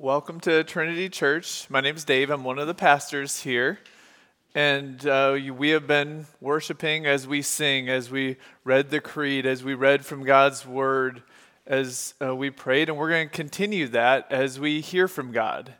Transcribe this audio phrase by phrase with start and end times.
[0.00, 1.68] Welcome to Trinity Church.
[1.68, 2.30] My name is Dave.
[2.30, 3.80] I'm one of the pastors here.
[4.54, 9.64] And uh, we have been worshiping as we sing, as we read the creed, as
[9.64, 11.24] we read from God's word,
[11.66, 12.88] as uh, we prayed.
[12.88, 15.74] And we're going to continue that as we hear from God.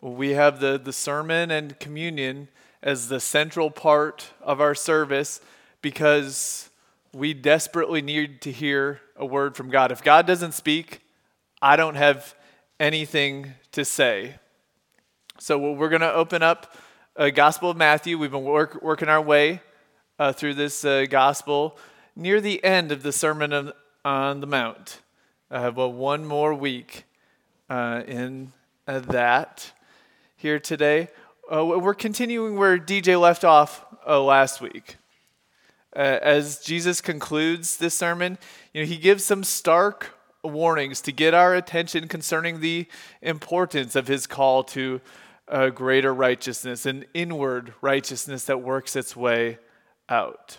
[0.00, 2.46] We have the, the sermon and communion
[2.80, 5.40] as the central part of our service
[5.82, 6.70] because
[7.12, 9.90] we desperately need to hear a word from God.
[9.90, 11.00] If God doesn't speak,
[11.60, 12.36] I don't have
[12.80, 14.36] anything to say.
[15.38, 16.76] So we're going to open up
[17.16, 18.18] uh, Gospel of Matthew.
[18.18, 19.60] We've been work, working our way
[20.18, 21.76] uh, through this uh, Gospel
[22.14, 23.72] near the end of the Sermon
[24.04, 25.00] on, the Mount.
[25.50, 27.04] I have one more week
[27.68, 28.52] uh, in
[28.86, 29.72] uh, that
[30.36, 31.08] here today.
[31.52, 34.96] Uh, we're continuing where DJ left off last week.
[35.94, 38.38] as Jesus concludes this sermon,
[38.72, 40.17] you know, he gives some stark
[40.48, 42.86] warnings to get our attention concerning the
[43.22, 45.00] importance of his call to
[45.46, 49.58] a greater righteousness, an inward righteousness that works its way
[50.08, 50.58] out.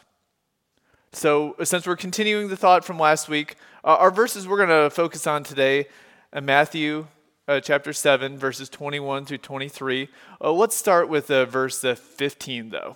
[1.11, 4.89] So, since we're continuing the thought from last week, uh, our verses we're going to
[4.89, 5.87] focus on today
[6.33, 7.07] in Matthew
[7.47, 10.07] uh, chapter 7, verses 21 through 23.
[10.39, 12.95] Uh, let's start with uh, verse uh, 15, though.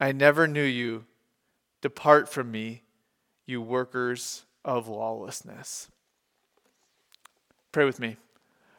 [0.00, 1.04] I never knew you.
[1.80, 2.82] Depart from me,
[3.46, 5.88] you workers of lawlessness.
[7.72, 8.16] Pray with me.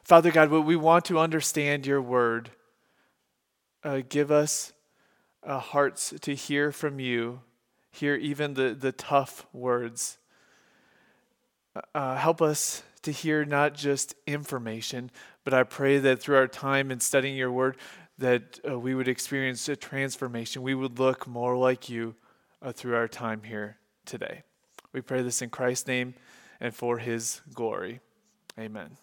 [0.02, 2.50] Father God, we want to understand your word.
[3.82, 4.72] Uh, give us
[5.42, 7.40] uh, hearts to hear from you,
[7.90, 10.18] hear even the, the tough words.
[11.94, 15.10] Uh, help us to hear not just information,
[15.44, 17.76] but I pray that through our time in studying your word,
[18.20, 20.62] that uh, we would experience a transformation.
[20.62, 22.14] We would look more like you
[22.62, 24.42] uh, through our time here today.
[24.92, 26.14] We pray this in Christ's name
[26.60, 28.00] and for his glory.
[28.58, 28.96] Amen.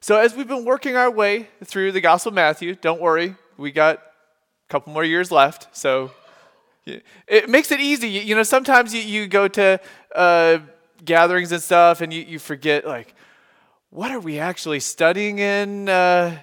[0.00, 3.70] So, as we've been working our way through the Gospel of Matthew, don't worry, we
[3.70, 4.02] got a
[4.68, 5.76] couple more years left.
[5.76, 6.10] So,
[6.84, 8.08] it makes it easy.
[8.08, 9.80] You know, sometimes you, you go to
[10.16, 10.58] uh,
[11.04, 13.14] gatherings and stuff and you, you forget, like,
[13.90, 15.88] what are we actually studying in?
[15.88, 16.38] Uh,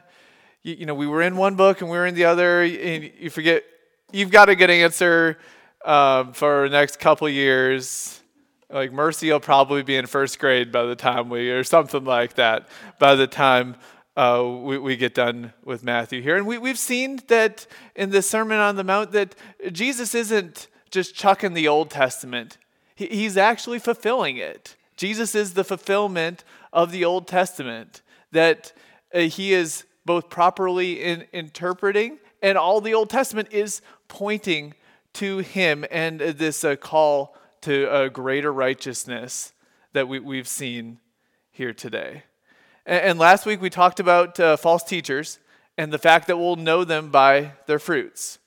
[0.64, 3.12] you, you, know, we were in one book and we were in the other, and
[3.20, 3.64] you forget,
[4.12, 5.38] you've got a good answer
[5.86, 8.20] um, for the next couple years.
[8.70, 12.36] Like Mercy will probably be in first grade by the time we, or something like
[12.36, 12.68] that,
[13.00, 13.76] by the time
[14.16, 16.36] uh, we, we get done with Matthew here.
[16.36, 17.66] And we, we've seen that
[17.96, 19.36] in the Sermon on the Mount that
[19.72, 22.58] Jesus isn't just chucking the Old Testament,
[22.96, 24.76] he, he's actually fulfilling it.
[24.98, 26.44] Jesus is the fulfillment
[26.74, 28.74] of the Old Testament, that
[29.14, 34.74] uh, he is both properly in interpreting, and all the Old Testament is pointing
[35.14, 39.54] to him and this uh, call to a greater righteousness
[39.94, 40.98] that we, we've seen
[41.52, 42.24] here today.
[42.88, 45.38] And, and last week we talked about uh, false teachers
[45.78, 48.40] and the fact that we'll know them by their fruits.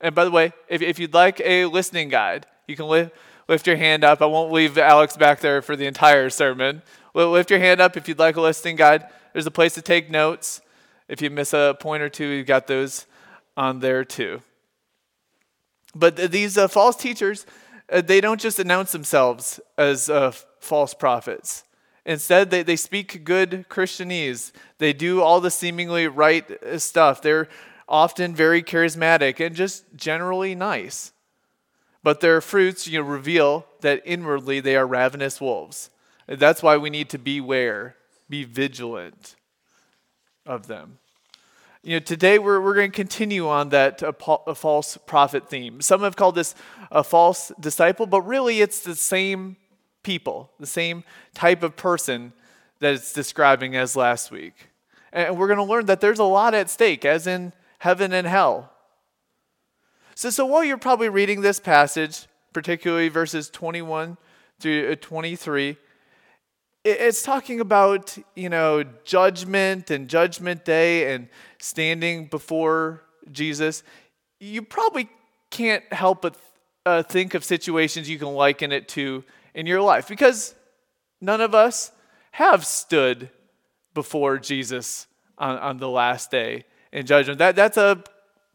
[0.00, 3.14] And by the way, if, if you'd like a listening guide, you can lift,
[3.46, 4.20] lift your hand up.
[4.20, 6.82] I won't leave Alex back there for the entire sermon.
[7.14, 9.06] Lift your hand up if you'd like a listening guide.
[9.32, 10.60] There's a place to take notes.
[11.12, 13.04] If you miss a point or two, you've got those
[13.54, 14.40] on there too.
[15.94, 17.44] But these uh, false teachers,
[17.92, 21.64] uh, they don't just announce themselves as uh, false prophets.
[22.06, 24.52] Instead, they, they speak good Christianese.
[24.78, 27.20] They do all the seemingly right uh, stuff.
[27.20, 27.50] They're
[27.86, 31.12] often very charismatic and just generally nice.
[32.02, 35.90] But their fruits you know, reveal that inwardly they are ravenous wolves.
[36.26, 37.96] That's why we need to beware,
[38.30, 39.36] be vigilant
[40.46, 41.00] of them.
[41.84, 44.12] You know, today we're, we're going to continue on that uh,
[44.46, 45.80] a false prophet theme.
[45.80, 46.54] Some have called this
[46.92, 49.56] a false disciple, but really it's the same
[50.04, 51.02] people, the same
[51.34, 52.34] type of person
[52.78, 54.68] that it's describing as last week.
[55.12, 58.28] And we're going to learn that there's a lot at stake, as in heaven and
[58.28, 58.72] hell.
[60.14, 64.18] So, so while you're probably reading this passage, particularly verses 21
[64.60, 65.76] through uh, 23,
[66.84, 73.82] it's talking about, you know, judgment and judgment day and standing before Jesus.
[74.40, 75.08] You probably
[75.50, 76.36] can't help but
[76.84, 79.22] uh, think of situations you can liken it to
[79.54, 80.54] in your life because
[81.20, 81.92] none of us
[82.32, 83.30] have stood
[83.94, 85.06] before Jesus
[85.38, 87.38] on, on the last day in judgment.
[87.38, 88.02] That, that's a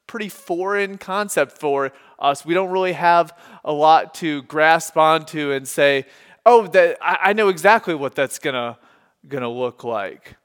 [0.08, 2.46] pretty foreign concept for us.
[2.46, 6.06] We don't really have a lot to grasp onto and say,
[6.48, 8.80] oh, that, I, I know exactly what that's gonna,
[9.28, 10.36] gonna look like.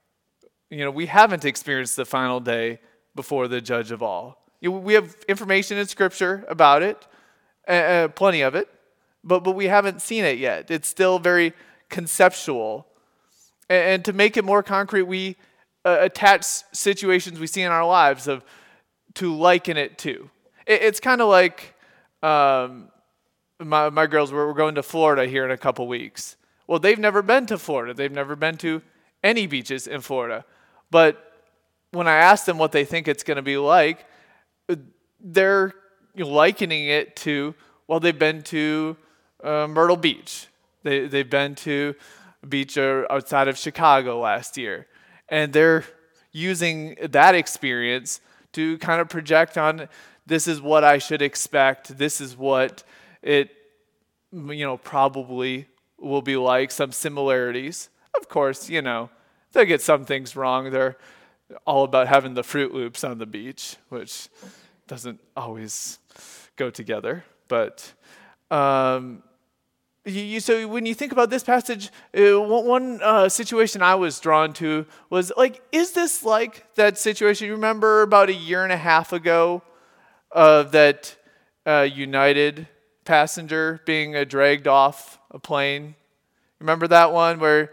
[0.68, 2.80] You know, we haven't experienced the final day
[3.14, 4.44] before the judge of all.
[4.60, 7.06] We have information in Scripture about it,
[7.68, 8.68] uh, plenty of it,
[9.24, 10.70] but, but we haven't seen it yet.
[10.70, 11.52] It's still very
[11.88, 12.86] conceptual.
[13.68, 15.36] And, and to make it more concrete, we
[15.84, 18.44] uh, attach situations we see in our lives of
[19.14, 20.30] to liken it to.
[20.66, 21.74] It, it's kind of like
[22.22, 22.88] um,
[23.64, 26.36] my, my girls, we're, we're going to Florida here in a couple weeks.
[26.66, 27.94] Well, they've never been to Florida.
[27.94, 28.82] They've never been to
[29.22, 30.44] any beaches in Florida.
[30.90, 31.32] But
[31.90, 34.06] when I ask them what they think it's going to be like,
[35.20, 35.72] they're
[36.16, 37.54] likening it to,
[37.86, 38.96] well, they've been to
[39.42, 40.46] uh, Myrtle Beach.
[40.82, 41.94] They, they've been to
[42.42, 44.86] a beach uh, outside of Chicago last year.
[45.28, 45.84] And they're
[46.32, 48.20] using that experience
[48.52, 49.88] to kind of project on
[50.26, 51.98] this is what I should expect.
[51.98, 52.84] This is what
[53.22, 53.50] it,
[54.32, 55.66] you know, probably
[55.98, 57.88] will be like, some similarities.
[58.20, 59.10] Of course, you know,
[59.52, 60.70] they get some things wrong.
[60.70, 60.96] They're
[61.66, 64.28] all about having the Froot Loops on the beach, which
[64.86, 65.98] doesn't always
[66.56, 67.24] go together.
[67.48, 67.92] But
[68.50, 69.22] um,
[70.04, 74.52] you, so when you think about this passage, uh, one uh, situation I was drawn
[74.54, 78.76] to was like, is this like that situation you remember about a year and a
[78.76, 79.62] half ago
[80.32, 81.16] uh, that
[81.64, 82.66] uh, United
[83.04, 85.94] passenger being uh, dragged off a plane?
[86.58, 87.72] Remember that one where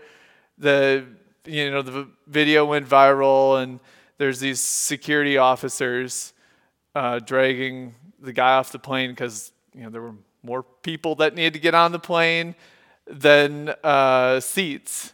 [0.57, 1.05] the
[1.45, 3.79] you know the video went viral and
[4.17, 6.33] there's these security officers
[6.95, 11.35] uh, dragging the guy off the plane because you know there were more people that
[11.35, 12.55] needed to get on the plane
[13.07, 15.13] than uh, seats.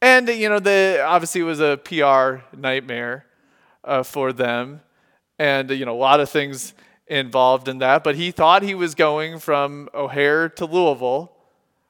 [0.00, 3.26] And you know, the obviously it was a PR nightmare
[3.84, 4.80] uh, for them,
[5.38, 6.74] and you know, a lot of things
[7.12, 8.02] involved in that.
[8.02, 11.32] But he thought he was going from O'Hare to Louisville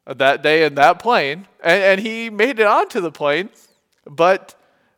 [0.06, 3.48] that day in that plane, and, and he made it onto the plane.
[4.04, 4.54] But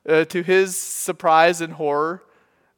[0.09, 2.23] uh, to his surprise and horror,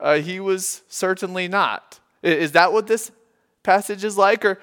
[0.00, 2.00] uh, he was certainly not.
[2.22, 3.12] Is that what this
[3.62, 4.58] passage is like, or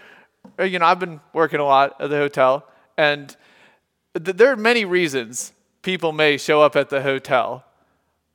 [0.60, 3.36] uh, you know, I've been working a lot at the hotel, and
[4.14, 7.64] th- there are many reasons people may show up at the hotel,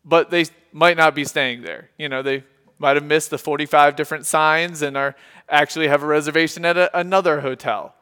[0.05, 1.91] but they might not be staying there.
[1.99, 2.45] You know, they
[2.79, 5.15] might have missed the 45 different signs and are
[5.49, 7.95] actually have a reservation at a, another hotel.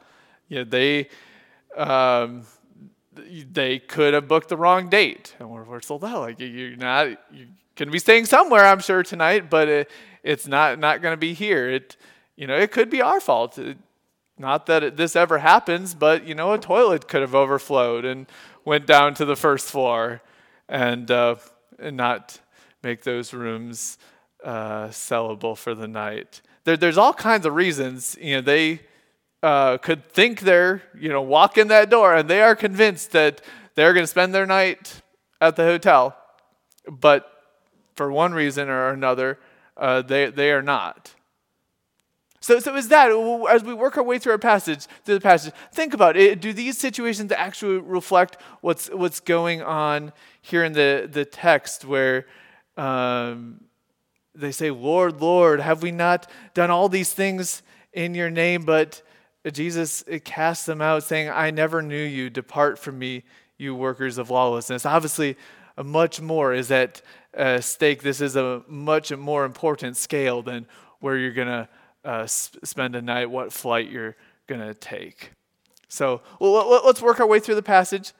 [0.48, 1.08] You know, they
[1.76, 2.44] um,
[3.14, 6.20] they could have booked the wrong date, and we're, we're sold out.
[6.20, 9.90] Like you're not you can be staying somewhere, I'm sure tonight, but it,
[10.22, 11.68] it's not not going to be here.
[11.68, 11.96] It
[12.36, 13.58] you know it could be our fault.
[13.58, 13.78] It,
[14.38, 18.26] not that it, this ever happens, but you know, a toilet could have overflowed and
[18.64, 20.20] went down to the first floor,
[20.68, 21.36] and, uh,
[21.78, 22.40] and not
[22.82, 23.98] make those rooms
[24.46, 26.40] uh, sellable for the night.
[26.64, 28.16] There, there's all kinds of reasons.
[28.20, 28.80] You know, they
[29.42, 33.42] uh, could think they're, you know, walk in that door and they are convinced that
[33.74, 35.02] they're going to spend their night
[35.40, 36.16] at the hotel,
[36.88, 37.30] but
[37.94, 39.38] for one reason or another,
[39.76, 41.14] uh, they they are not.
[42.40, 43.10] So, so is that
[43.50, 46.40] as we work our way through our passage, through the passage, think about it.
[46.40, 52.26] Do these situations actually reflect what's what's going on here in the the text, where
[52.76, 53.65] um,
[54.36, 57.62] they say, "Lord, Lord, have we not done all these things
[57.92, 59.02] in Your name?" But
[59.52, 62.30] Jesus casts them out, saying, "I never knew you.
[62.30, 63.24] Depart from me,
[63.56, 65.36] you workers of lawlessness." Obviously,
[65.82, 67.02] much more is at
[67.36, 68.02] uh, stake.
[68.02, 70.66] This is a much more important scale than
[71.00, 71.68] where you're going to
[72.04, 74.16] uh, spend a night, what flight you're
[74.46, 75.32] going to take.
[75.88, 78.12] So well, let's work our way through the passage,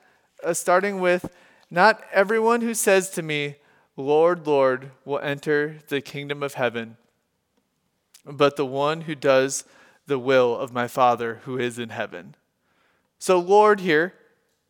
[0.45, 1.31] uh, starting with
[1.71, 3.57] Not everyone who says to me,
[3.97, 6.97] Lord, Lord, will enter the kingdom of heaven,
[8.25, 9.65] but the one who does
[10.07, 12.35] the will of my Father who is in heaven.
[13.19, 14.15] So, Lord, here,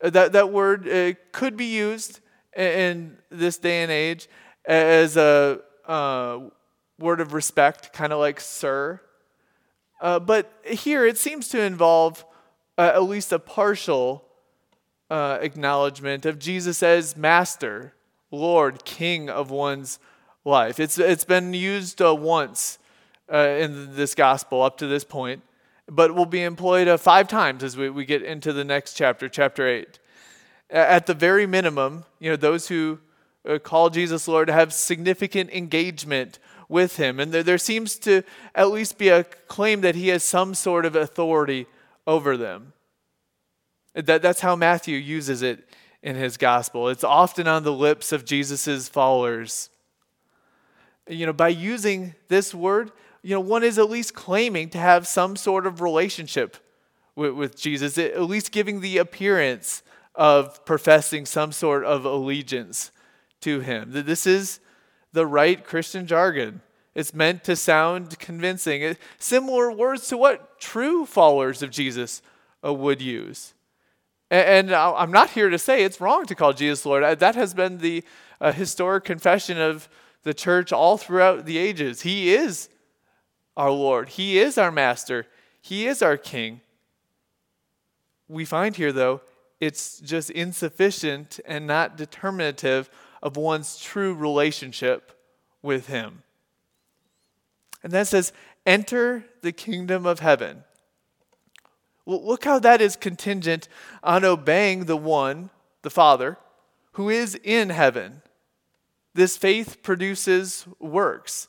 [0.01, 2.21] uh, that, that word uh, could be used
[2.55, 4.27] in this day and age
[4.65, 6.39] as a uh,
[6.99, 9.01] word of respect, kind of like sir.
[10.01, 12.25] Uh, but here it seems to involve
[12.77, 14.23] uh, at least a partial
[15.09, 17.93] uh, acknowledgement of Jesus as master,
[18.31, 19.99] Lord, King of one's
[20.43, 20.79] life.
[20.79, 22.79] It's, it's been used uh, once
[23.31, 25.43] uh, in this gospel up to this point,
[25.87, 29.29] but will be employed uh, five times as we, we get into the next chapter,
[29.29, 29.99] chapter 8.
[30.69, 32.99] At the very minimum, you know, those who
[33.47, 37.19] uh, call Jesus Lord have significant engagement with him.
[37.19, 40.85] And there, there seems to at least be a claim that he has some sort
[40.85, 41.65] of authority
[42.05, 42.73] over them.
[43.93, 45.67] That, that's how Matthew uses it
[46.01, 46.89] in his gospel.
[46.89, 49.69] It's often on the lips of Jesus' followers.
[51.07, 55.07] You know, by using this word, you know, one is at least claiming to have
[55.07, 56.57] some sort of relationship
[57.15, 59.83] with, with Jesus, at least giving the appearance
[60.15, 62.91] of professing some sort of allegiance
[63.41, 63.89] to him.
[63.91, 64.59] This is
[65.13, 66.61] the right Christian jargon.
[66.95, 68.95] It's meant to sound convincing.
[69.19, 72.21] Similar words to what true followers of Jesus
[72.65, 73.53] uh, would use.
[74.29, 77.19] And I'm not here to say it's wrong to call Jesus Lord.
[77.19, 78.03] That has been the
[78.41, 79.87] uh, historic confession of
[80.23, 82.01] the church all throughout the ages.
[82.01, 82.69] He is
[83.55, 85.25] our Lord, He is our Master,
[85.61, 86.61] He is our King.
[88.27, 89.21] We find here, though,
[89.61, 92.89] it's just insufficient and not determinative
[93.23, 95.13] of one's true relationship
[95.61, 96.23] with Him.
[97.81, 98.33] And that says,
[98.65, 100.65] enter the kingdom of heaven.
[102.07, 103.67] Look how that is contingent
[104.01, 105.49] on obeying the one,
[105.81, 106.37] the Father,
[106.93, 108.21] who is in heaven.
[109.13, 111.47] This faith produces works.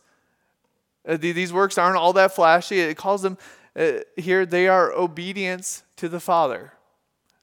[1.07, 2.81] Uh, these works aren't all that flashy.
[2.81, 3.39] It calls them
[3.79, 6.73] uh, here, they are obedience to the Father,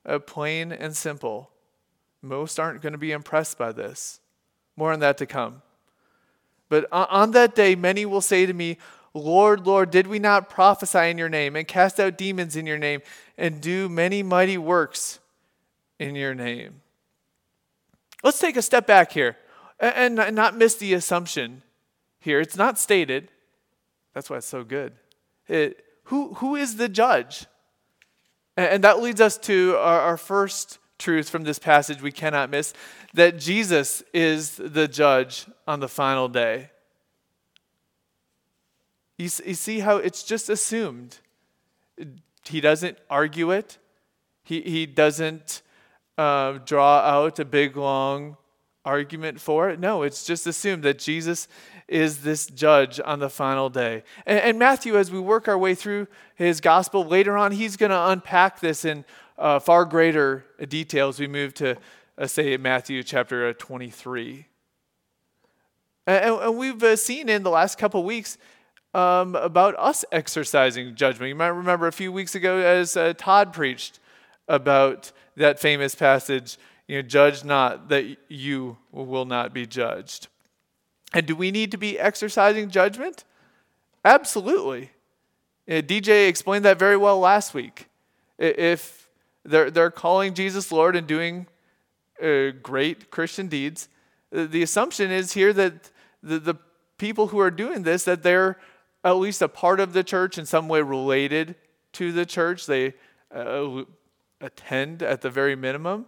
[0.06, 1.50] uh, plain and simple.
[2.22, 4.20] Most aren't going to be impressed by this.
[4.76, 5.62] More on that to come.
[6.68, 8.78] But on that day, many will say to me,
[9.16, 12.78] Lord, Lord, did we not prophesy in your name and cast out demons in your
[12.78, 13.02] name
[13.38, 15.20] and do many mighty works
[15.98, 16.82] in your name?
[18.24, 19.38] Let's take a step back here
[19.80, 21.62] and not miss the assumption
[22.20, 22.42] here.
[22.42, 23.30] It's not stated.
[24.14, 24.92] That's why it's so good.
[25.48, 27.46] It, who, who is the judge?
[28.58, 32.74] And that leads us to our, our first truth from this passage we cannot miss
[33.14, 36.72] that Jesus is the judge on the final day.
[39.18, 41.20] You, see how it's just assumed.
[42.46, 43.78] He doesn't argue it,
[44.44, 45.62] he, he doesn't
[46.18, 48.38] uh, draw out a big, long
[48.86, 49.80] argument for it.
[49.80, 51.48] No, it's just assumed that Jesus
[51.88, 54.04] is this judge on the final day.
[54.26, 57.90] And, and Matthew, as we work our way through his gospel, later on, he's going
[57.90, 59.04] to unpack this in
[59.38, 61.20] uh, far greater details.
[61.20, 61.78] We move to,
[62.18, 64.46] uh, say, Matthew chapter uh, 23.
[66.08, 68.38] And, and we've uh, seen in the last couple weeks
[68.96, 71.28] um, about us exercising judgment.
[71.28, 74.00] You might remember a few weeks ago as uh, Todd preached
[74.48, 80.30] about that famous passage, you know, judge not that you will not be judged.
[81.14, 83.26] And do we need to be exercising judgment?
[84.06, 84.92] Absolutely.
[85.68, 87.88] Uh, DJ explained that very well last week.
[88.38, 89.10] If
[89.44, 91.48] they're, they're calling Jesus Lord and doing
[92.24, 93.90] uh, great Christian deeds,
[94.32, 95.92] the assumption is here that
[96.24, 96.56] the, the
[96.98, 98.58] people who are doing this, that they're
[99.06, 101.56] at least a part of the church in some way related
[101.94, 102.66] to the church.
[102.66, 102.96] They
[103.34, 103.84] uh,
[104.42, 106.08] attend at the very minimum.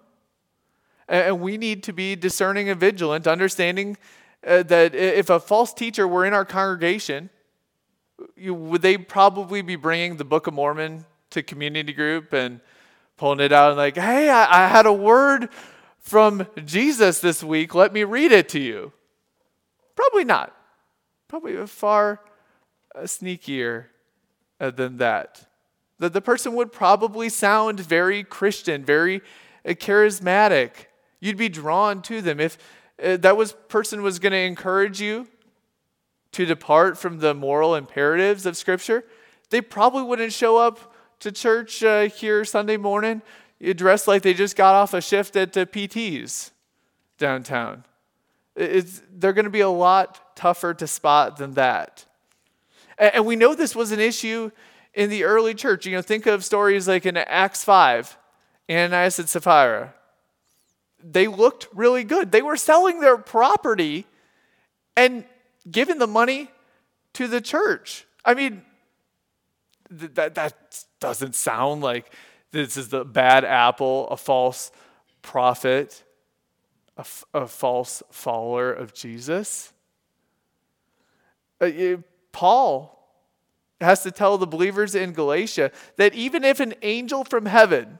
[1.07, 3.97] And we need to be discerning and vigilant, understanding
[4.45, 7.29] uh, that if a false teacher were in our congregation,
[8.35, 12.59] you, would they probably be bringing the Book of Mormon to community group and
[13.15, 15.49] pulling it out and like, hey, I, I had a word
[15.99, 17.75] from Jesus this week.
[17.75, 18.91] Let me read it to you.
[19.95, 20.53] Probably not.
[21.27, 22.21] Probably a far
[23.03, 23.85] sneakier
[24.59, 25.47] uh, than that.
[25.99, 29.21] That the person would probably sound very Christian, very
[29.65, 30.71] uh, charismatic.
[31.19, 32.39] You'd be drawn to them.
[32.39, 32.57] If
[33.03, 35.27] uh, that was person was going to encourage you
[36.33, 39.05] to depart from the moral imperatives of Scripture,
[39.49, 43.21] they probably wouldn't show up to church uh, here Sunday morning
[43.75, 46.51] dressed like they just got off a shift at the PT's
[47.17, 47.83] downtown.
[48.55, 52.05] It's, they're going to be a lot tougher to spot than that.
[52.97, 54.51] And we know this was an issue
[54.93, 55.85] in the early church.
[55.85, 58.17] You know, think of stories like in Acts 5,
[58.69, 59.93] Ananias and Sapphira.
[61.03, 62.31] They looked really good.
[62.31, 64.07] They were selling their property
[64.95, 65.25] and
[65.69, 66.49] giving the money
[67.13, 68.05] to the church.
[68.25, 68.63] I mean,
[69.91, 72.11] that, that doesn't sound like
[72.51, 74.71] this is the bad apple, a false
[75.21, 76.03] prophet,
[76.97, 79.71] a, a false follower of Jesus.
[81.61, 81.97] Uh,
[82.31, 82.93] Paul
[83.79, 87.99] has to tell the believers in Galatia that even if an angel from heaven,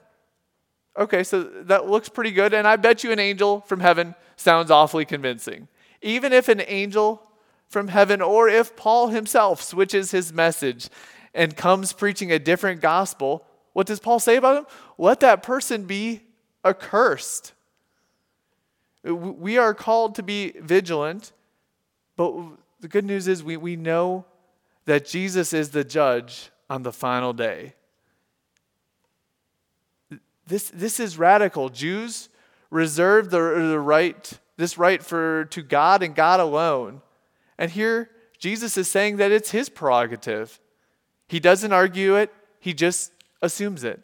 [0.98, 4.72] okay, so that looks pretty good, and I bet you an angel from heaven sounds
[4.72, 5.68] awfully convincing.
[6.02, 7.24] Even if an angel
[7.68, 10.90] from heaven, or if Paul himself switches his message
[11.34, 14.66] and comes preaching a different gospel, what does Paul say about him?
[14.98, 16.22] Let that person be
[16.66, 17.54] accursed.
[19.04, 21.32] We are called to be vigilant,
[22.16, 22.34] but
[22.80, 24.26] the good news is we, we know
[24.86, 27.74] that Jesus is the judge on the final day.
[30.46, 31.70] This, this is radical.
[31.70, 32.30] Jews
[32.70, 37.02] reserve the, the right, this right for to God and God alone.
[37.58, 40.60] And here Jesus is saying that it's his prerogative.
[41.28, 44.02] He doesn't argue it, he just assumes it.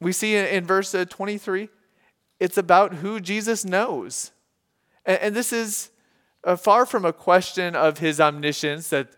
[0.00, 1.68] We see in, in verse uh, 23,
[2.38, 4.32] it's about who Jesus knows.
[5.08, 5.90] And, and this is
[6.44, 9.08] uh, far from a question of his omniscience that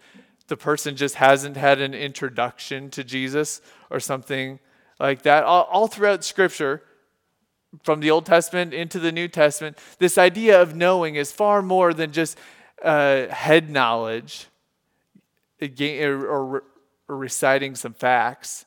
[0.46, 4.58] the person just hasn't had an introduction to Jesus or something
[4.98, 5.44] like that.
[5.44, 6.82] All, all, throughout Scripture,
[7.82, 11.94] from the Old Testament into the New Testament, this idea of knowing is far more
[11.94, 12.36] than just
[12.82, 14.46] uh, head knowledge
[15.60, 16.64] or, or,
[17.08, 18.64] or, reciting some facts.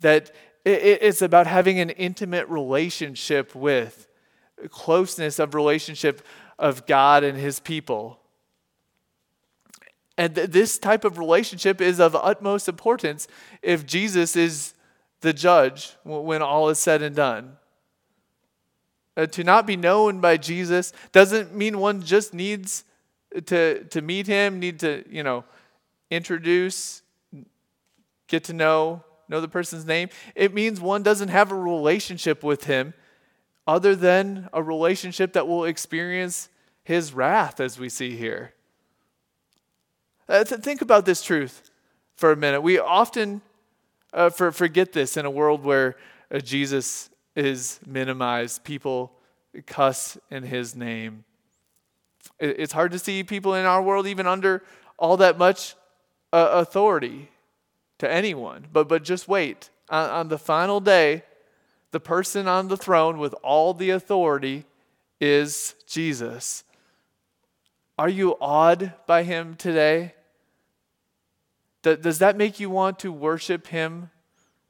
[0.00, 0.30] That
[0.64, 4.07] it, it's about having an intimate relationship with,
[4.70, 6.22] closeness of relationship
[6.58, 8.18] of God and his people.
[10.16, 13.28] And th- this type of relationship is of utmost importance
[13.62, 14.74] if Jesus is
[15.20, 17.56] the judge when all is said and done.
[19.16, 22.84] Uh, to not be known by Jesus doesn't mean one just needs
[23.46, 25.44] to, to meet him, need to, you know,
[26.10, 27.02] introduce,
[28.28, 30.08] get to know, know the person's name.
[30.34, 32.94] It means one doesn't have a relationship with him
[33.68, 36.48] other than a relationship that will experience
[36.82, 38.54] his wrath, as we see here.
[40.26, 41.70] Uh, think about this truth
[42.16, 42.62] for a minute.
[42.62, 43.42] We often
[44.14, 45.96] uh, for, forget this in a world where
[46.30, 49.12] uh, Jesus is minimized, people
[49.66, 51.24] cuss in his name.
[52.38, 54.62] It, it's hard to see people in our world even under
[54.98, 55.74] all that much
[56.32, 57.30] uh, authority
[57.98, 58.66] to anyone.
[58.72, 59.68] But, but just wait.
[59.90, 61.22] On, on the final day,
[61.98, 64.64] the person on the throne with all the authority
[65.20, 66.62] is Jesus.
[67.98, 70.14] Are you awed by him today?
[71.82, 74.10] Does that make you want to worship him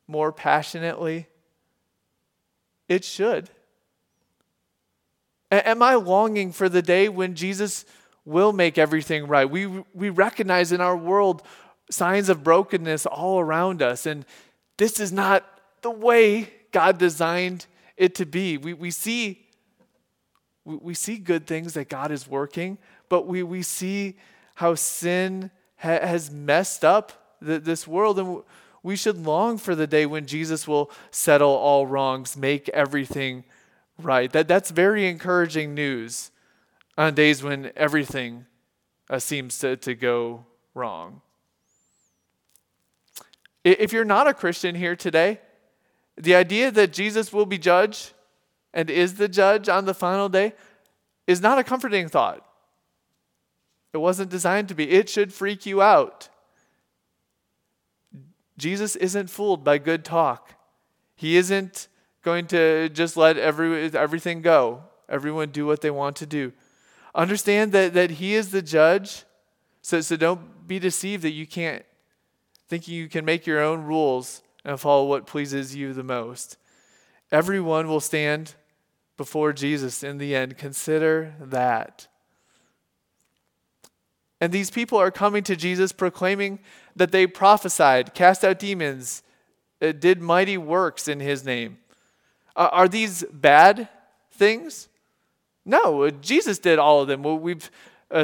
[0.06, 1.26] more passionately?
[2.88, 3.50] It should.
[5.50, 7.84] Am I longing for the day when Jesus
[8.24, 9.50] will make everything right?
[9.50, 11.42] We, we recognize in our world
[11.90, 14.24] signs of brokenness all around us, and
[14.78, 15.44] this is not
[15.82, 18.58] the way God designed it to be.
[18.58, 19.46] We, we, see,
[20.64, 22.78] we, we see good things that God is working,
[23.08, 24.16] but we, we see
[24.54, 28.18] how sin ha- has messed up this world.
[28.18, 28.42] And
[28.82, 33.44] we should long for the day when Jesus will settle all wrongs, make everything
[34.00, 34.32] right.
[34.32, 36.30] That, that's very encouraging news
[36.96, 38.46] on days when everything
[39.10, 41.22] uh, seems to, to go wrong.
[43.64, 45.40] If you're not a Christian here today,
[46.18, 48.12] the idea that Jesus will be judge
[48.74, 50.52] and is the judge on the final day
[51.26, 52.44] is not a comforting thought.
[53.92, 54.90] It wasn't designed to be.
[54.90, 56.28] It should freak you out.
[58.56, 60.54] Jesus isn't fooled by good talk.
[61.14, 61.88] He isn't
[62.22, 66.52] going to just let every, everything go, everyone do what they want to do.
[67.14, 69.24] Understand that, that He is the judge,
[69.80, 71.84] so, so don't be deceived that you can't,
[72.68, 76.56] thinking you can make your own rules and follow what pleases you the most.
[77.30, 78.54] Everyone will stand
[79.16, 80.56] before Jesus in the end.
[80.56, 82.06] Consider that.
[84.40, 86.60] And these people are coming to Jesus proclaiming
[86.94, 89.22] that they prophesied, cast out demons,
[89.82, 91.78] uh, did mighty works in his name.
[92.54, 93.88] Uh, are these bad
[94.32, 94.88] things?
[95.64, 97.22] No, uh, Jesus did all of them.
[97.22, 97.70] We've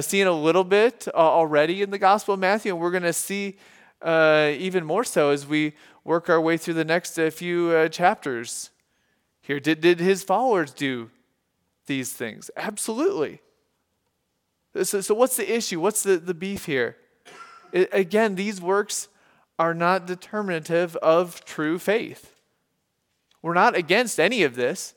[0.01, 3.57] seen a little bit already in the Gospel of Matthew, and we're going to see
[4.05, 8.71] even more so as we work our way through the next uh, few uh, chapters
[9.41, 9.59] here.
[9.59, 11.11] Did, did his followers do
[11.87, 12.51] these things?
[12.57, 13.41] Absolutely.
[14.83, 15.81] So, so what's the issue?
[15.81, 16.97] What's the, the beef here?
[17.73, 19.09] It, again, these works
[19.59, 22.35] are not determinative of true faith.
[23.41, 24.95] We're not against any of this,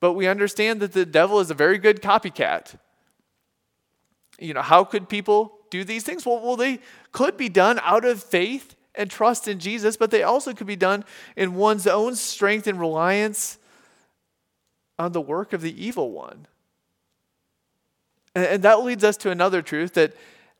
[0.00, 2.78] but we understand that the devil is a very good copycat.
[4.38, 6.24] You know, how could people do these things?
[6.24, 6.78] Well, well, they
[7.10, 10.76] could be done out of faith and trust in Jesus, but they also could be
[10.76, 11.04] done
[11.36, 13.56] in one's own strength and reliance
[14.98, 16.46] on the work of the evil one.
[18.34, 20.14] And, that leads us to another truth that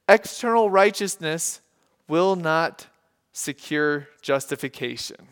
[0.09, 1.61] external righteousness
[2.07, 2.87] will not
[3.33, 5.29] secure justification.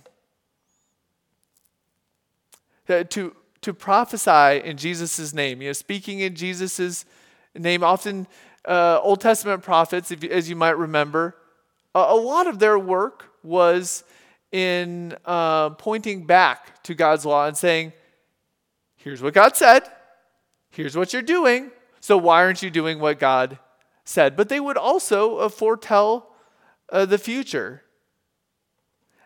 [2.88, 7.04] Uh, to, to prophesy in Jesus' name, you know, speaking in Jesus'
[7.54, 8.26] name, often
[8.64, 11.36] uh, Old Testament prophets, if, as you might remember,
[11.96, 14.04] a, lot of their work was
[14.52, 17.92] in uh, pointing back to God's law and saying,
[18.96, 19.82] here's what God said,
[20.70, 23.58] here's what you're doing, so why aren't you doing what God
[24.04, 24.36] said?
[24.36, 26.34] But they would also uh, foretell
[26.90, 27.82] uh, the future.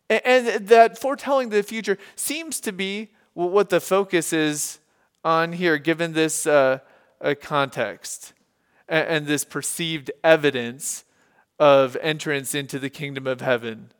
[0.08, 4.78] And, and that foretelling the future seems to be what the focus is
[5.24, 6.78] on here, given this uh,
[7.40, 8.32] context
[8.88, 11.04] and, and this perceived evidence
[11.60, 13.92] of entrance into the kingdom of heaven.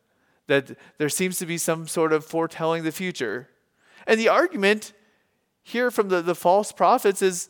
[0.49, 3.49] That there seems to be some sort of foretelling the future.
[4.07, 4.93] And the argument
[5.63, 7.49] here from the, the false prophets is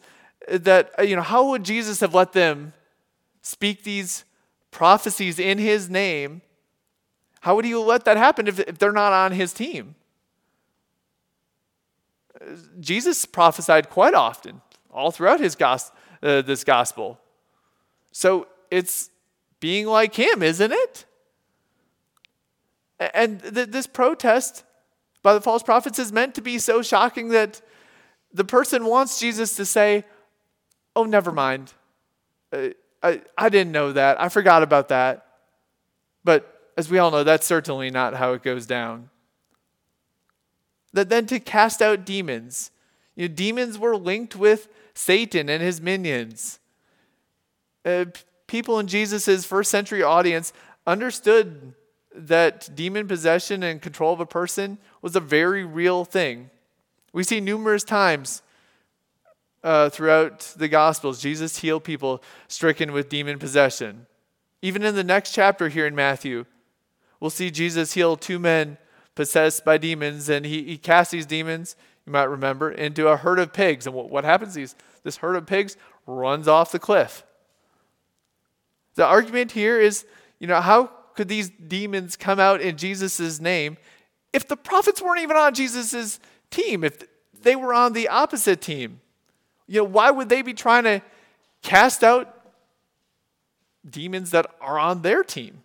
[0.49, 2.73] that, you know, how would Jesus have let them
[3.41, 4.25] speak these
[4.71, 6.43] prophecies in his name?
[7.41, 9.95] How would he let that happen if, if they're not on his team?
[12.81, 15.93] Jesus prophesied quite often, all throughout his gos-
[16.23, 17.21] uh, this gospel.
[18.13, 19.11] So it's
[19.61, 21.05] being like him, isn't it?
[23.15, 24.65] And th- this protest
[25.23, 27.61] by the false prophets is meant to be so shocking that
[28.33, 30.05] the person wants Jesus to say,
[30.97, 31.73] Oh, never mind.
[32.53, 32.69] Uh,
[33.03, 34.21] I, I didn't know that.
[34.21, 35.27] I forgot about that.
[36.25, 39.09] But as we all know, that's certainly not how it goes down.
[40.93, 42.73] That then to cast out demons.
[43.15, 46.59] You know, demons were linked with Satan and his minions.
[47.85, 48.07] Uh,
[48.51, 50.53] people in Jesus' first century audience
[50.85, 51.73] understood
[52.13, 56.51] that demon possession and control of a person was a very real thing.
[57.13, 58.43] We see numerous times
[59.63, 64.07] uh, throughout the Gospels Jesus healed people stricken with demon possession.
[64.63, 66.45] Even in the next chapter here in Matthew,
[67.21, 68.79] we'll see Jesus heal two men
[69.15, 73.39] possessed by demons, and he, he casts these demons, you might remember, into a herd
[73.39, 73.87] of pigs.
[73.87, 74.55] And what, what happens?
[74.55, 77.25] These, this herd of pigs runs off the cliff.
[78.95, 80.05] The argument here is,
[80.39, 83.77] you know, how could these demons come out in Jesus' name
[84.33, 87.03] if the prophets weren't even on Jesus' team, if
[87.43, 89.01] they were on the opposite team?
[89.67, 91.03] You know, why would they be trying to
[91.63, 92.37] cast out
[93.89, 95.63] demons that are on their team?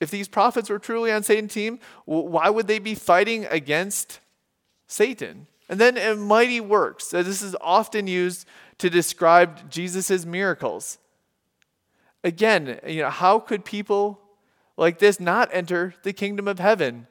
[0.00, 4.18] If these prophets were truly on Satan's team, why would they be fighting against
[4.88, 5.46] Satan?
[5.72, 7.08] And then in mighty works.
[7.08, 10.98] This is often used to describe Jesus' miracles.
[12.22, 14.20] Again, you know, how could people
[14.76, 17.06] like this not enter the kingdom of heaven?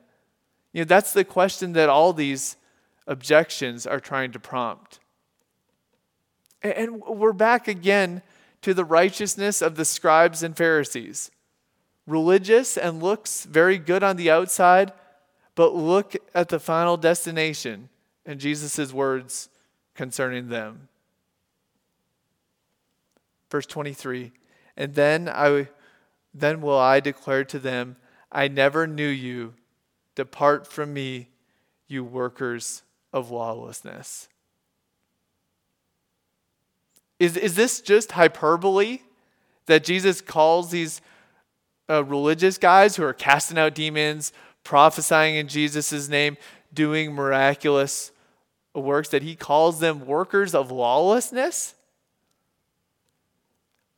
[0.73, 2.55] You know, that's the question that all these
[3.07, 4.99] objections are trying to prompt.
[6.61, 8.21] And we're back again
[8.61, 11.31] to the righteousness of the scribes and Pharisees.
[12.05, 14.93] Religious and looks very good on the outside,
[15.55, 17.89] but look at the final destination
[18.25, 19.49] and Jesus' words
[19.95, 20.87] concerning them.
[23.49, 24.31] Verse 23
[24.77, 25.67] And then, I,
[26.33, 27.97] then will I declare to them,
[28.31, 29.53] I never knew you.
[30.15, 31.29] Depart from me,
[31.87, 34.27] you workers of lawlessness.
[37.19, 38.99] Is, is this just hyperbole
[39.67, 41.01] that Jesus calls these
[41.89, 46.37] uh, religious guys who are casting out demons, prophesying in Jesus' name,
[46.73, 48.11] doing miraculous
[48.73, 51.75] works, that he calls them workers of lawlessness?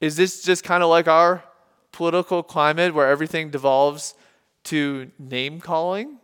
[0.02, 1.44] Is this just kind of like our
[1.92, 4.16] political climate where everything devolves
[4.66, 6.18] to name calling?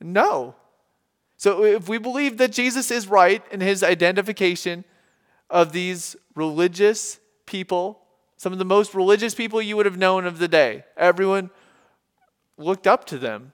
[0.00, 0.54] No.
[1.36, 4.84] So if we believe that Jesus is right in his identification
[5.50, 8.00] of these religious people,
[8.36, 11.50] some of the most religious people you would have known of the day, everyone
[12.56, 13.52] looked up to them.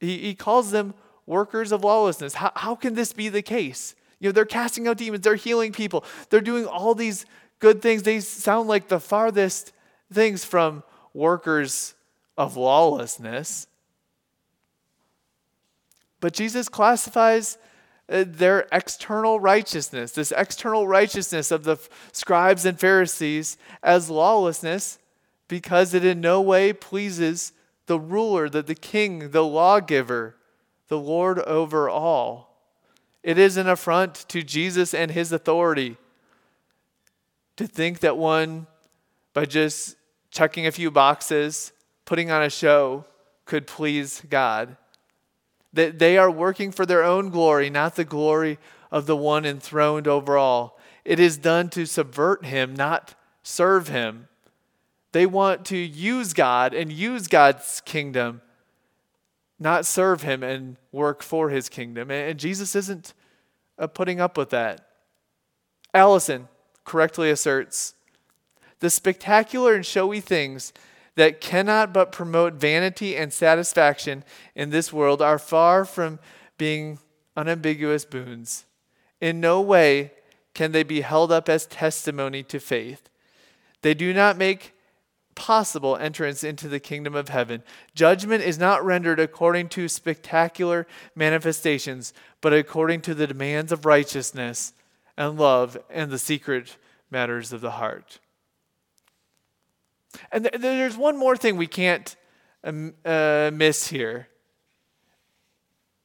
[0.00, 0.94] He, he calls them
[1.26, 2.34] workers of lawlessness.
[2.34, 3.94] How, how can this be the case?
[4.18, 7.26] You know, they're casting out demons, they're healing people, they're doing all these
[7.58, 8.02] good things.
[8.02, 9.72] They sound like the farthest
[10.12, 10.82] things from
[11.14, 11.94] workers
[12.36, 13.66] of lawlessness.
[16.20, 17.58] But Jesus classifies
[18.08, 21.78] uh, their external righteousness, this external righteousness of the
[22.12, 24.98] scribes and Pharisees, as lawlessness
[25.48, 27.52] because it in no way pleases
[27.86, 30.36] the ruler, the, the king, the lawgiver
[30.92, 32.54] the Lord over all.
[33.22, 35.96] It is an affront to Jesus and his authority
[37.56, 38.66] to think that one,
[39.32, 39.96] by just
[40.30, 41.72] checking a few boxes,
[42.04, 43.06] putting on a show,
[43.46, 44.76] could please God.
[45.72, 48.58] That they are working for their own glory, not the glory
[48.90, 50.78] of the one enthroned over all.
[51.06, 54.28] it is done to subvert him, not serve him.
[55.12, 58.42] They want to use God and use God's kingdom,
[59.62, 62.10] not serve him and work for his kingdom.
[62.10, 63.14] And Jesus isn't
[63.78, 64.86] uh, putting up with that.
[65.94, 66.48] Allison
[66.84, 67.94] correctly asserts
[68.80, 70.72] the spectacular and showy things
[71.14, 76.18] that cannot but promote vanity and satisfaction in this world are far from
[76.58, 76.98] being
[77.36, 78.64] unambiguous boons.
[79.20, 80.12] In no way
[80.54, 83.08] can they be held up as testimony to faith.
[83.82, 84.74] They do not make
[85.34, 87.62] possible entrance into the kingdom of heaven.
[87.94, 94.72] Judgment is not rendered according to spectacular manifestations, but according to the demands of righteousness
[95.16, 96.76] and love and the secret
[97.10, 98.18] matters of the heart.
[100.30, 102.16] And th- there's one more thing we can't
[102.64, 104.28] um, uh, miss here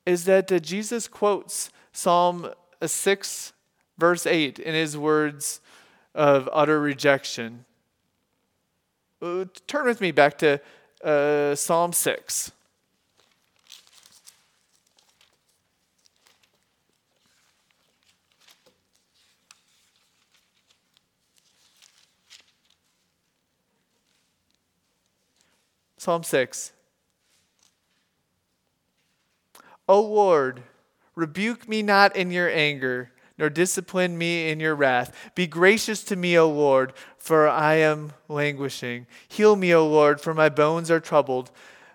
[0.06, 2.50] is that uh, Jesus quotes Psalm
[2.82, 3.54] 6,
[3.98, 5.60] verse 8, in his words
[6.16, 7.66] of utter rejection.
[9.20, 10.62] Uh, turn with me back to
[11.04, 12.52] uh, Psalm 6.
[25.98, 26.72] Psalm 6.
[29.90, 30.62] O Lord,
[31.16, 35.32] rebuke me not in your anger, nor discipline me in your wrath.
[35.36, 39.06] Be gracious to me, O Lord, for I am languishing.
[39.28, 41.52] Heal me, O Lord, for my bones are troubled.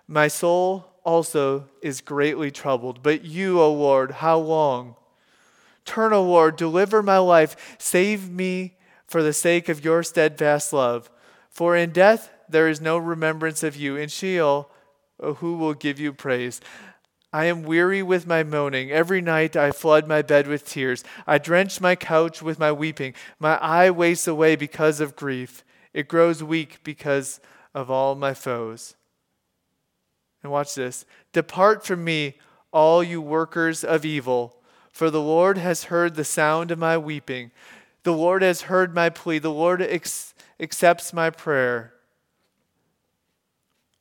[0.07, 3.03] My soul also is greatly troubled.
[3.03, 4.95] But you, O Lord, how long?
[5.85, 7.75] Turn, O Lord, deliver my life.
[7.77, 8.75] Save me
[9.05, 11.09] for the sake of your steadfast love.
[11.49, 13.97] For in death there is no remembrance of you.
[13.97, 14.69] In Sheol,
[15.19, 16.61] who will give you praise?
[17.33, 18.91] I am weary with my moaning.
[18.91, 21.03] Every night I flood my bed with tears.
[21.25, 23.15] I drench my couch with my weeping.
[23.39, 25.63] My eye wastes away because of grief.
[25.95, 27.39] It grows weak because
[27.73, 28.95] of all my foes.
[30.43, 32.35] And watch this Depart from me,
[32.71, 34.57] all you workers of evil,
[34.91, 37.49] for the Lord has heard the sound of my weeping.
[38.03, 39.39] The Lord has heard my plea.
[39.39, 41.93] The Lord ex- accepts my prayer.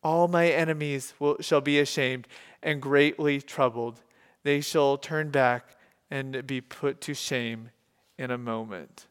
[0.05, 2.27] All my enemies will, shall be ashamed
[2.63, 4.01] and greatly troubled.
[4.43, 5.77] They shall turn back
[6.11, 7.71] and be put to shame
[8.19, 9.07] in a moment.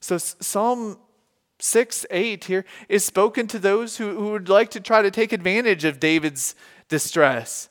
[0.00, 0.98] So, Psalm
[1.58, 5.32] 6 8 here is spoken to those who, who would like to try to take
[5.32, 6.54] advantage of David's
[6.88, 7.68] distress.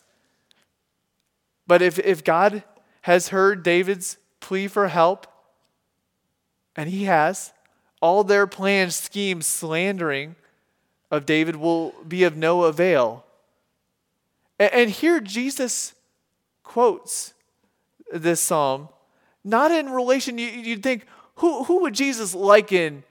[1.68, 2.64] But if, if God
[3.02, 5.28] has heard David's plea for help,
[6.76, 7.54] and he has,
[8.02, 10.36] all their plans, schemes, slandering
[11.14, 13.24] of David will be of no avail.
[14.58, 15.94] And here Jesus
[16.64, 17.36] quotes
[18.12, 18.90] this psalm,
[19.44, 23.04] not in relation, you'd think, who, who would Jesus liken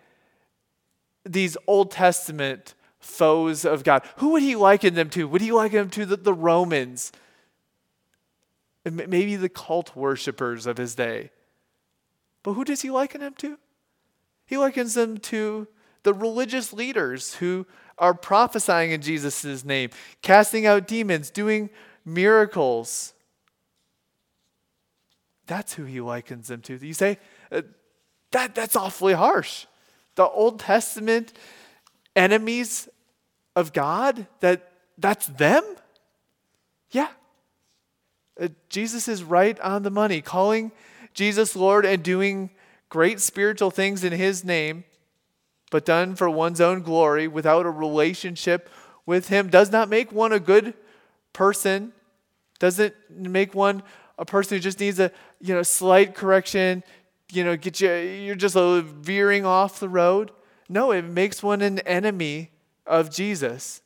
[1.25, 4.03] these Old Testament foes of God?
[4.17, 5.29] Who would he liken them to?
[5.29, 7.13] Would he liken them to the, the Romans?
[8.85, 11.31] Maybe the cult worshippers of his day.
[12.43, 13.59] But who does he liken them to?
[14.45, 15.69] He likens them to
[16.03, 17.65] the religious leaders who
[18.03, 19.89] are prophesying in Jesus' name,
[20.23, 21.71] casting out demons, doing
[22.05, 23.15] miracles.
[25.47, 26.85] That's who he likens them to.
[26.85, 27.19] You say,
[27.53, 27.63] uh,
[28.33, 29.67] that, that's awfully harsh.
[30.17, 31.33] The Old Testament
[32.17, 32.89] enemies
[33.55, 35.63] of God, that, that's them?
[36.91, 37.09] Yeah.
[38.41, 40.73] Uh, Jesus is right on the money, calling
[41.15, 42.51] Jesus Lord and doing
[42.89, 44.83] great spiritual things in His name,
[45.73, 48.69] but done for one's own glory without a relationship
[49.07, 50.75] with Him does not make one a good
[51.33, 51.93] person,
[52.61, 53.83] doesn't make one
[54.19, 56.85] a person who just needs a you know slight correction,
[57.33, 60.31] you know, get you you're just veering off the road.
[60.69, 62.51] No, it makes one an enemy
[62.87, 63.81] of Jesus.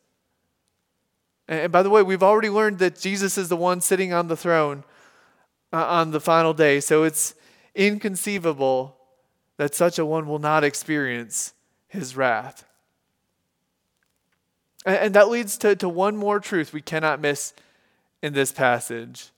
[1.48, 4.36] And by the way, we've already learned that Jesus is the one sitting on the
[4.36, 4.82] throne
[5.72, 6.80] uh, on the final day.
[6.80, 7.34] So it's
[7.76, 8.96] inconceivable
[9.56, 11.52] that such a one will not experience
[11.96, 12.64] his wrath.
[14.84, 17.52] And, and that leads to, to one more truth we cannot miss
[18.22, 19.30] in this passage.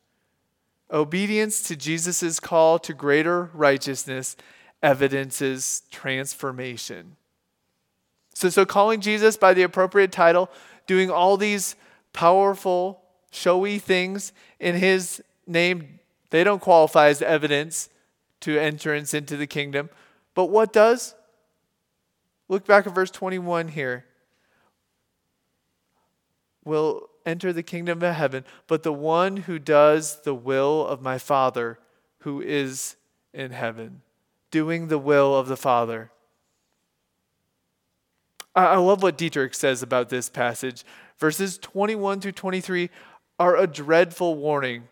[0.91, 4.37] Obedience to Jesus' call to greater righteousness
[4.83, 7.17] evidences transformation.
[8.35, 10.51] So, so calling Jesus by the appropriate title,
[10.87, 11.75] doing all these
[12.13, 15.99] powerful, showy things in his name,
[16.31, 17.89] they don't qualify as evidence
[18.41, 19.91] to entrance into the kingdom.
[20.35, 21.15] But what does?
[22.49, 24.05] Look back at verse 21 here.
[26.65, 31.19] Will enter the kingdom of heaven, but the one who does the will of my
[31.19, 31.79] Father
[32.21, 32.97] who is
[33.33, 34.03] in heaven,
[34.51, 36.11] doing the will of the Father.
[38.55, 40.85] I love what Dietrich says about this passage.
[41.19, 42.91] Verses 21 through 23
[43.39, 44.89] are a dreadful warning.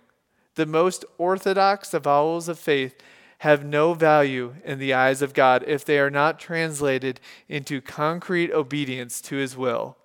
[0.54, 2.94] The most orthodox avowals of faith
[3.38, 8.52] have no value in the eyes of God if they are not translated into concrete
[8.52, 9.96] obedience to his will.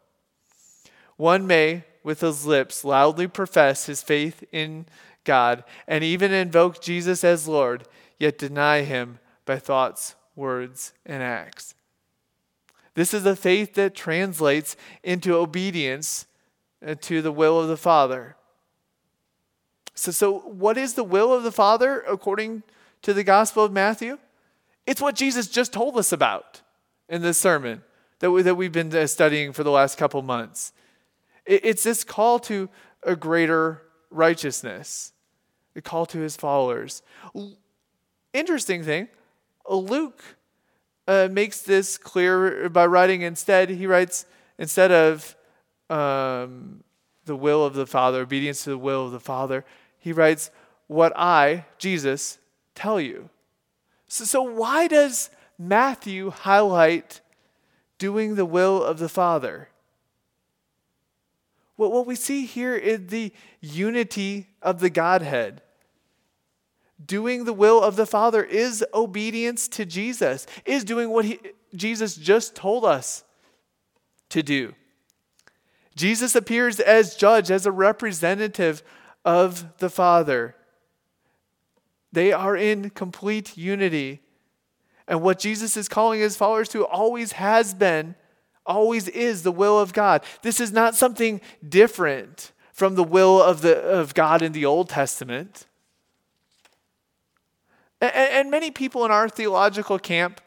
[1.18, 4.86] One may, with his lips, loudly profess his faith in
[5.24, 7.86] God and even invoke Jesus as Lord,
[8.20, 11.76] yet deny him by thoughts, words, and acts.
[12.94, 16.26] This is a faith that translates into obedience
[16.86, 18.36] uh, to the will of the Father.
[19.94, 22.64] So, so what is the will of the Father according
[23.02, 24.18] to the Gospel of Matthew?
[24.86, 26.62] It's what Jesus just told us about
[27.10, 27.84] in this sermon
[28.20, 30.74] that, we, that we've been uh, studying for the last couple months.
[31.46, 32.70] It, it's this call to
[33.04, 35.14] a greater righteousness,
[35.76, 37.02] a call to his followers.
[38.34, 39.08] Interesting thing,
[39.70, 40.24] Luke
[41.08, 44.26] uh, makes this clear by writing instead, he writes,
[44.58, 45.36] instead of
[45.90, 46.84] um,
[47.26, 49.66] the will of the Father, obedience to the will of the Father,
[49.98, 50.52] he writes,
[50.88, 52.38] What I, Jesus,
[52.82, 53.30] tell you.
[54.08, 57.22] So, so why does Matthew highlight
[57.98, 59.70] doing the will of the Father?
[61.78, 65.62] Well, what we see here is the unity of the Godhead
[67.06, 71.40] doing the will of the Father is obedience to Jesus, is doing what he,
[71.76, 73.24] Jesus just told us
[74.30, 74.74] to do.
[75.96, 78.84] Jesus appears as judge, as a representative
[79.26, 80.56] of the Father.
[82.12, 84.22] They are in complete unity.
[85.08, 88.16] And what Jesus is calling his followers to always has been,
[88.66, 90.24] always is the will of God.
[90.42, 94.90] This is not something different from the will of, the, of God in the Old
[94.90, 95.68] Testament.
[98.00, 100.42] And, and many people in our theological camp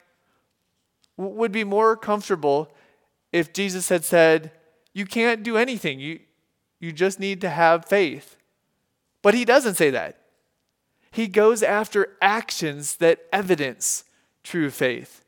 [1.17, 2.73] would be more comfortable
[3.33, 4.53] if Jesus had said,
[4.93, 6.01] You can't do anything.
[6.01, 6.21] You,
[6.81, 8.37] you just need to have faith.
[9.23, 10.24] But he doesn't say that.
[11.15, 14.03] He goes after actions that evidence
[14.43, 15.25] true faith,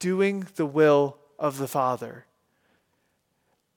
[0.00, 2.26] doing the will of the Father.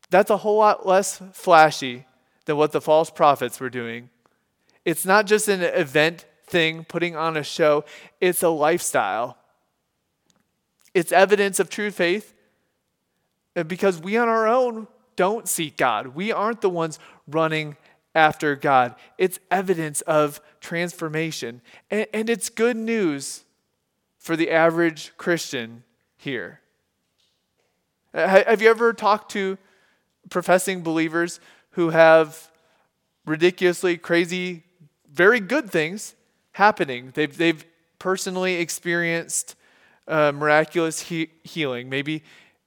[0.10, 2.08] That's a whole lot less flashy
[2.46, 4.10] than what the false prophets were doing.
[4.86, 7.86] It's not just an event thing, putting on a show.
[8.20, 9.38] It's a lifestyle.
[10.96, 12.34] It's evidence of true faith
[13.68, 16.16] because we on our own don't seek God.
[16.16, 17.78] We aren't the ones running
[18.18, 18.96] after God.
[19.18, 21.62] It's evidence of transformation.
[21.92, 23.46] And, and it's good news
[24.18, 25.84] for the average Christian
[26.18, 26.60] here.
[28.14, 29.58] Have you ever talked to
[30.30, 31.40] professing believers
[31.72, 32.52] who have
[33.26, 34.64] ridiculously crazy,
[35.12, 36.16] very good things
[36.54, 37.12] happening.
[37.14, 37.64] They've, they've
[38.00, 39.56] personally experienced
[40.08, 41.90] uh, miraculous he- healing.
[41.90, 42.24] Maybe,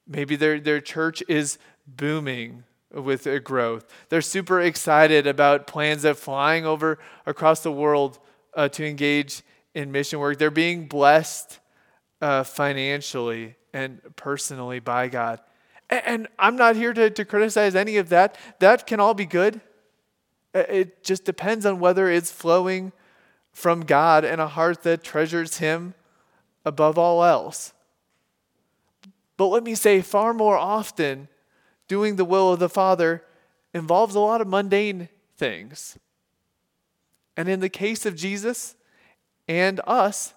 [0.07, 3.85] maybe their, their church is booming with a growth.
[4.09, 8.19] They're super excited about plans of flying over across the world
[8.53, 10.37] uh, to engage in mission work.
[10.37, 11.59] They're being blessed
[12.21, 15.39] uh, financially and personally by God.
[15.89, 18.35] And, and I'm not here to, to criticize any of that.
[18.59, 19.61] That can all be good.
[20.53, 22.91] It just depends on whether it's flowing
[23.53, 25.93] from God and a heart that treasures Him
[26.65, 27.73] above all else.
[29.37, 31.27] But let me say, far more often,
[31.91, 33.21] doing the will of the Father
[33.73, 35.97] involves a lot of mundane things.
[37.35, 38.75] And in the case of Jesus
[39.45, 40.33] and us,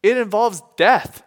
[0.00, 1.24] it involves death.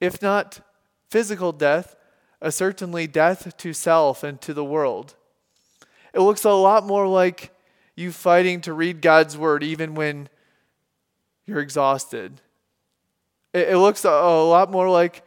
[0.00, 0.66] If not
[1.08, 1.94] physical death,
[2.42, 5.14] uh, certainly death to self and to the world.
[6.12, 7.52] It looks a lot more like
[7.94, 10.28] you fighting to read God's word even when
[11.46, 12.40] you're exhausted.
[13.52, 15.22] It, it looks a, a, lot more like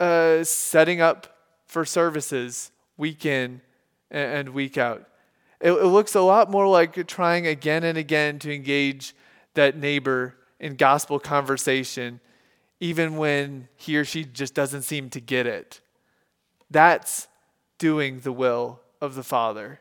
[0.00, 1.33] uh, setting up
[1.74, 3.60] for services week in
[4.08, 5.08] and, week out.
[5.60, 9.12] It, it looks a lot more like trying again and again to engage
[9.54, 12.20] that neighbor in gospel conversation,
[12.78, 15.80] even when he or she just doesn't seem to get it.
[16.70, 17.26] That's
[17.78, 19.80] doing the will of the Father.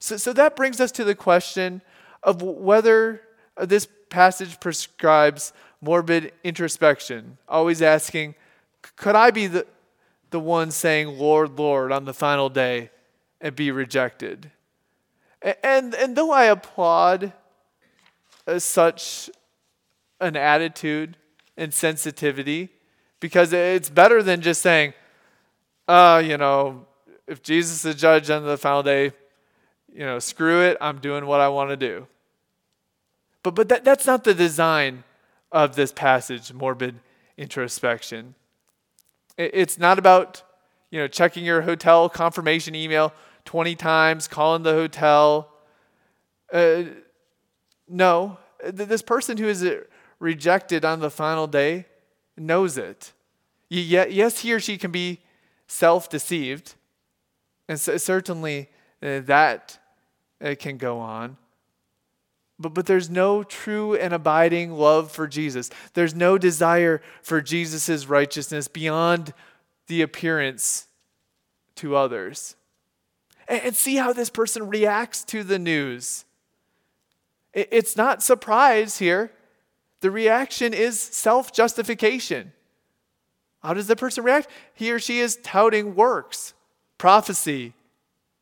[0.00, 1.82] So, so that brings us to the question
[2.24, 3.22] of whether
[3.56, 8.34] this passage prescribes morbid introspection, always asking,
[8.96, 9.66] could I be the,
[10.34, 12.90] the one saying, Lord, Lord, on the final day
[13.40, 14.50] and be rejected?
[15.62, 17.32] And, and though I applaud
[18.44, 19.30] uh, such
[20.20, 21.16] an attitude
[21.56, 22.70] and sensitivity,
[23.20, 24.94] because it's better than just saying,
[25.86, 26.84] uh, you know,
[27.28, 29.12] if Jesus is judge on the final day,
[29.92, 32.08] you know, screw it, I'm doing what I want to do.
[33.44, 35.04] But, but that, that's not the design
[35.52, 36.98] of this passage, morbid
[37.36, 38.34] introspection.
[39.36, 40.42] It, it's not about
[40.90, 43.12] you know, checking your hotel confirmation email
[43.44, 45.50] 20 times, calling the hotel.
[46.52, 46.84] Uh,
[47.88, 49.68] no, this person who is
[50.18, 51.86] rejected on the final day
[52.36, 53.12] knows it.
[53.68, 55.20] Yes, he or she can be
[55.66, 56.74] self deceived,
[57.68, 58.68] and certainly
[59.02, 59.78] uh, that
[60.40, 61.36] uh, can go on.
[62.58, 65.70] But, but there's no true and abiding love for Jesus.
[65.94, 69.34] There's no desire for Jesus' righteousness beyond
[69.86, 70.86] the appearance
[71.76, 72.56] to others.
[73.48, 76.24] And, and see how this person reacts to the news.
[77.52, 79.32] It, it's not surprise here,
[80.00, 82.52] the reaction is self justification.
[83.62, 84.48] How does the person react?
[84.74, 86.52] He or she is touting works,
[86.98, 87.72] prophecy,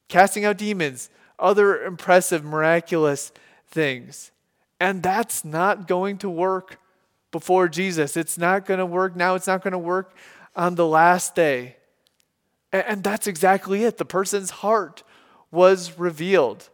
[0.09, 1.09] casting out demons,
[1.39, 3.31] other impressive, miraculous
[3.73, 4.31] things.
[4.79, 6.79] And that's not going to work
[7.31, 8.17] before Jesus.
[8.17, 9.35] It's not going to work now.
[9.35, 10.15] It's not going to work
[10.55, 11.77] on the last day.
[12.73, 13.99] And that's exactly it.
[13.99, 15.03] The person's heart
[15.51, 16.69] was revealed.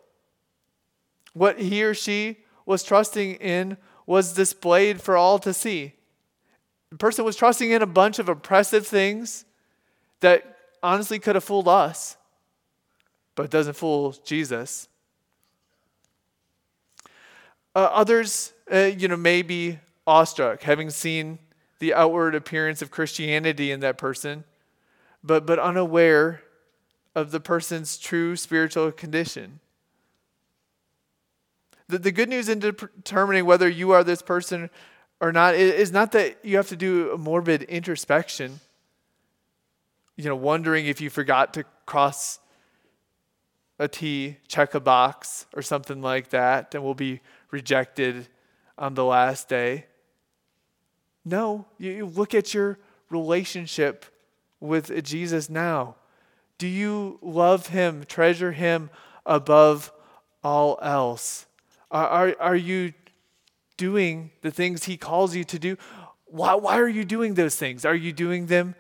[1.33, 3.77] What he or she was trusting in
[4.07, 5.95] was displayed for all to see.
[6.91, 9.45] The person was trusting in a bunch of oppressive things
[10.21, 12.17] that honestly could have fooled us,
[13.35, 14.89] but it doesn't fool Jesus.
[17.79, 21.39] Uh, others, uh, you know, may be awestruck, having seen
[21.79, 24.43] the outward appearance of Christianity in that person,
[25.23, 26.43] but, but unaware
[27.15, 29.61] of the person's true spiritual condition.
[31.87, 34.71] The, the good news in determining whether you are this person
[35.21, 38.59] or not is not that you have to do a morbid introspection,
[40.17, 42.41] you know, wondering if you forgot to cross
[43.79, 47.21] a T, check a box, or something like that, and will be
[47.51, 48.29] rejected
[48.77, 49.87] on the last day.
[51.25, 52.79] No, you look at your
[53.11, 54.07] relationship
[54.61, 55.97] with Jesus now.
[56.57, 58.91] Do you love him, treasure him
[59.25, 59.93] above
[60.43, 61.47] all else?
[61.91, 62.93] Are, are, are you
[63.77, 65.77] doing the things he calls you to do?
[66.27, 67.85] Why, why are you doing those things?
[67.85, 68.75] Are you doing them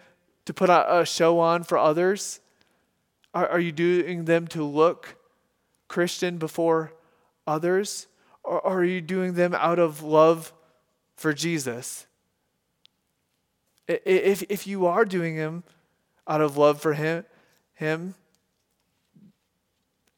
[0.44, 2.40] to put a, a show on for others?
[3.32, 5.16] Are, are you doing them to look
[5.86, 6.92] Christian before
[7.46, 8.06] others?
[8.48, 10.54] Or are you doing them out of love
[11.16, 12.06] for Jesus?
[13.86, 15.64] If, if you are doing them
[16.26, 17.24] out of love for him,
[17.74, 18.14] him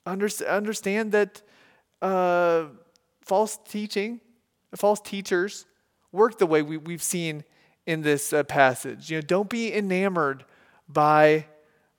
[0.07, 1.43] understand that
[2.01, 2.67] uh,
[3.23, 4.21] false teaching,
[4.77, 5.67] false teachers
[6.13, 7.45] work the way we, we've seen
[7.87, 9.11] in this uh, passage.
[9.11, 10.45] You know, don't be enamored
[10.89, 11.47] by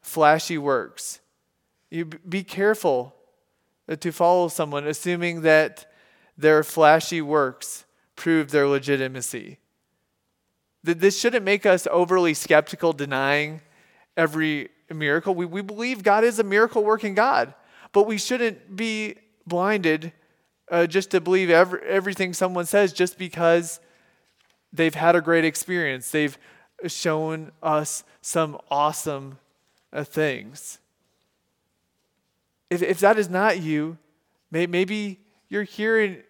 [0.01, 1.19] flashy works.
[1.89, 3.15] You be careful
[3.99, 5.90] to follow someone assuming that
[6.41, 7.85] their flashy works
[8.15, 9.57] prove their legitimacy.
[10.83, 13.61] This shouldn't make us overly skeptical, denying
[14.17, 15.35] every miracle.
[15.35, 17.53] We, we believe God is a miracle working God,
[17.91, 19.15] but we shouldn't be
[19.45, 20.11] blinded
[20.69, 23.79] uh, just to believe every, everything someone says just because
[24.73, 26.09] they've had a great experience.
[26.09, 26.37] They've
[26.87, 29.37] shown us some awesome
[29.93, 30.79] uh, things.
[32.69, 33.97] If, if that is not you,
[34.49, 35.19] may, maybe
[35.49, 36.23] you're here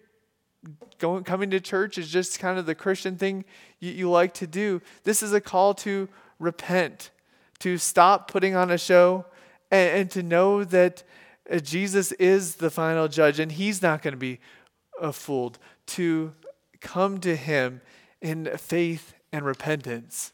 [0.99, 3.45] going coming to church is just kind of the Christian thing
[3.80, 4.82] you, you like to do.
[5.03, 6.07] This is a call to
[6.39, 7.12] repent,
[7.59, 9.26] to stop putting on a show,
[9.70, 11.03] and, and to know that
[11.49, 14.39] uh, Jesus is the final judge and he's not going to be
[14.99, 15.57] uh, fooled.
[15.88, 16.34] To
[16.80, 17.82] come to him
[18.22, 20.32] in faith and repentance.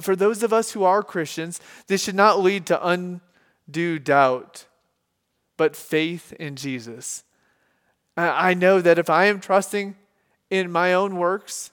[0.00, 4.66] For those of us who are Christians, this should not lead to undue doubt,
[5.56, 7.24] but faith in Jesus.
[8.16, 9.96] I know that if I am trusting
[10.50, 11.72] in my own works,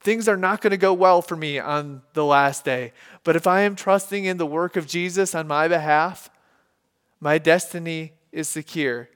[0.00, 2.92] things are not going to go well for me on the last day.
[3.24, 6.30] But if I am trusting in the work of Jesus on my behalf,
[7.20, 9.10] my destiny is secure.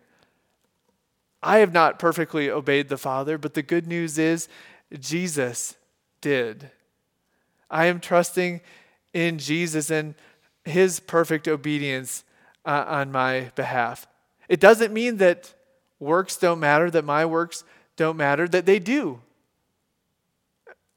[1.42, 4.48] I have not perfectly obeyed the Father, but the good news is
[4.98, 5.76] Jesus
[6.20, 6.70] did.
[7.70, 8.60] I am trusting
[9.12, 10.14] in Jesus and
[10.64, 12.24] his perfect obedience
[12.64, 14.06] uh, on my behalf.
[14.48, 15.54] It doesn't mean that
[15.98, 17.64] works don't matter, that my works
[17.96, 19.20] don't matter, that they do.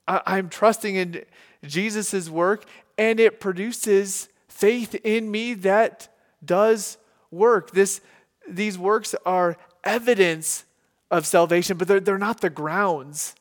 [0.07, 1.25] I, am trusting in
[1.65, 2.65] Jesus' work,
[2.97, 6.07] and it produces faith in me that
[6.43, 6.97] does
[7.29, 7.71] work.
[7.71, 8.01] This,
[8.47, 10.65] these works are evidence
[11.11, 13.35] of salvation, but they're, they're not the grounds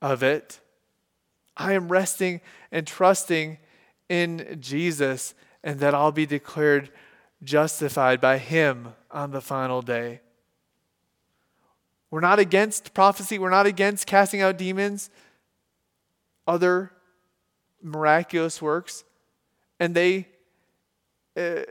[0.00, 0.60] of it.
[1.56, 2.40] I am resting
[2.70, 3.58] and trusting
[4.08, 6.90] in Jesus, and that I'll be declared
[7.42, 10.20] justified by Him on the final day.
[12.10, 15.10] We're not against prophecy, we're not against casting out demons,
[16.46, 16.92] other
[17.82, 19.04] miraculous works,
[19.80, 20.28] and they
[21.36, 21.62] uh,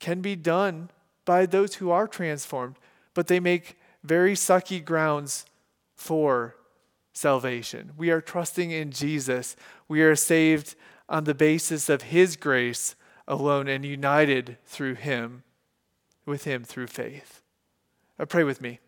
[0.00, 0.90] can be done
[1.24, 2.76] by those who are transformed,
[3.14, 5.44] but they make very sucky grounds
[5.94, 6.56] for
[7.12, 7.92] salvation.
[7.96, 9.56] We are trusting in Jesus.
[9.88, 10.74] We are saved
[11.08, 12.94] on the basis of His grace
[13.28, 15.44] alone and united through Him,
[16.26, 17.42] with Him through faith.
[18.18, 18.80] Uh, pray with me.